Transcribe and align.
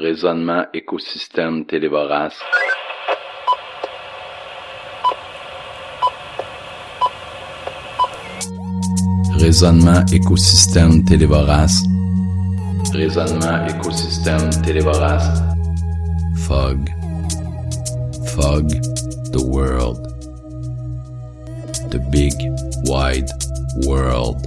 Raisonnement 0.00 0.64
écosystème 0.72 1.66
télévorace. 1.66 2.38
Raisonnement 9.40 10.06
écosystème 10.12 11.04
télévorace. 11.04 11.82
Raisonnement 12.92 13.66
écosystème 13.66 14.48
télévorace. 14.62 15.42
Fog. 16.46 16.78
Fog 18.36 18.70
the 19.32 19.42
world. 19.42 19.98
The 21.90 21.98
big 22.12 22.34
wide 22.84 23.30
world. 23.84 24.42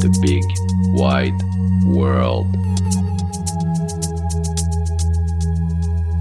The 0.00 0.10
big 0.20 0.42
wide 0.98 1.45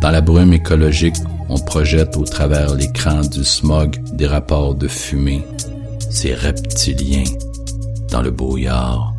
Dans 0.05 0.11
la 0.11 0.21
brume 0.21 0.53
écologique, 0.53 1.15
on 1.49 1.57
projette 1.57 2.15
au 2.15 2.25
travers 2.25 2.75
l'écran 2.75 3.21
du 3.21 3.43
smog 3.43 3.99
des 4.13 4.27
rapports 4.27 4.75
de 4.75 4.87
fumée, 4.87 5.43
ces 6.11 6.35
reptiliens 6.35 7.23
dans 8.11 8.21
le 8.21 8.29
brouillard. 8.29 9.15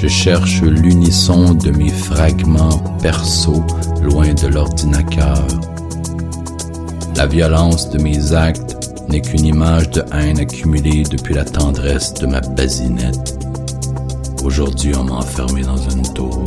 Je 0.00 0.08
cherche 0.08 0.60
l'unisson 0.60 1.54
de 1.54 1.70
mes 1.70 1.88
fragments 1.88 2.78
perso 3.00 3.64
loin 4.02 4.34
de 4.34 4.48
l'ordinateur. 4.48 5.42
La 7.16 7.26
violence 7.26 7.88
de 7.90 7.98
mes 8.02 8.32
actes 8.34 8.76
n'est 9.08 9.22
qu'une 9.22 9.46
image 9.46 9.90
de 9.90 10.04
haine 10.12 10.38
accumulée 10.38 11.02
depuis 11.02 11.34
la 11.34 11.44
tendresse 11.44 12.12
de 12.14 12.26
ma 12.26 12.40
basinette. 12.40 13.38
Aujourd'hui, 14.44 14.92
on 14.96 15.04
m'a 15.04 15.16
enfermé 15.16 15.62
dans 15.62 15.76
une 15.76 16.02
tour. 16.14 16.44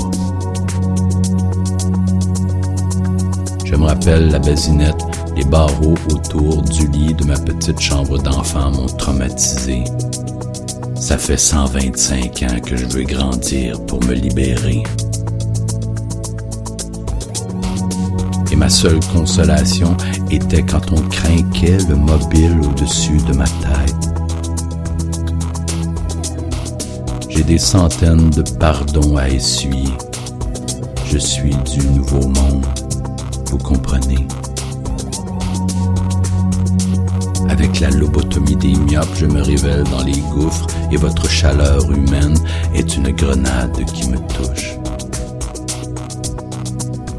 Je 3.65 3.75
me 3.75 3.85
rappelle 3.85 4.29
la 4.29 4.39
basinette, 4.39 5.03
les 5.35 5.43
barreaux 5.43 5.95
autour 6.09 6.61
du 6.63 6.87
lit 6.87 7.13
de 7.13 7.25
ma 7.25 7.37
petite 7.37 7.79
chambre 7.79 8.17
d'enfant 8.17 8.71
m'ont 8.71 8.85
traumatisé. 8.85 9.83
Ça 10.95 11.17
fait 11.17 11.37
125 11.37 12.43
ans 12.43 12.59
que 12.65 12.75
je 12.75 12.85
veux 12.85 13.03
grandir 13.03 13.79
pour 13.85 14.03
me 14.03 14.13
libérer. 14.13 14.83
Et 18.51 18.55
ma 18.55 18.69
seule 18.69 18.99
consolation 19.13 19.95
était 20.29 20.63
quand 20.63 20.91
on 20.91 21.01
craquait 21.09 21.77
le 21.89 21.95
mobile 21.95 22.59
au-dessus 22.63 23.17
de 23.27 23.33
ma 23.33 23.45
tête. 23.45 24.10
Des 27.47 27.57
centaines 27.57 28.29
de 28.29 28.43
pardons 28.59 29.17
à 29.17 29.27
essuyer. 29.27 29.89
Je 31.05 31.17
suis 31.17 31.53
du 31.75 31.85
nouveau 31.89 32.25
monde, 32.29 32.65
vous 33.47 33.57
comprenez? 33.57 34.25
Avec 37.49 37.81
la 37.81 37.89
lobotomie 37.89 38.55
des 38.55 38.73
myopes, 38.73 39.15
je 39.15 39.25
me 39.25 39.41
révèle 39.41 39.83
dans 39.91 40.03
les 40.03 40.17
gouffres 40.33 40.67
et 40.91 40.95
votre 40.95 41.29
chaleur 41.29 41.91
humaine 41.91 42.37
est 42.73 42.95
une 42.95 43.09
grenade 43.09 43.83
qui 43.93 44.07
me 44.09 44.17
touche. 44.29 44.77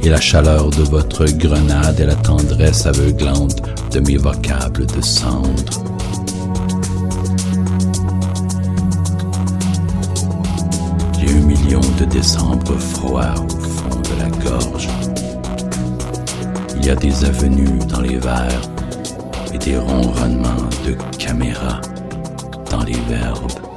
Et 0.03 0.09
la 0.09 0.21
chaleur 0.21 0.71
de 0.71 0.83
votre 0.85 1.27
grenade 1.27 2.01
est 2.01 2.07
la 2.07 2.15
tendresse 2.15 2.87
aveuglante 2.87 3.61
de 3.91 4.01
mes 4.01 4.17
vocables 4.17 4.87
de 4.87 5.01
cendre. 5.03 5.92
Décembre 12.07 12.77
froids 12.79 13.35
au 13.37 13.61
fond 13.61 14.01
de 14.01 14.19
la 14.19 14.29
gorge. 14.45 14.89
Il 16.77 16.87
y 16.87 16.91
a 16.91 16.97
des 16.97 17.25
avenues 17.25 17.79
dans 17.89 18.01
les 18.01 18.17
verres 18.17 18.63
et 19.53 19.59
des 19.59 19.79
ronronnements 19.79 20.69
de 20.87 20.97
caméra 21.17 21.81
dans 22.71 22.83
les 22.83 22.99
verbes. 23.09 23.72